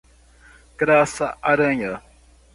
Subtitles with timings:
[0.79, 2.01] Graça Aranha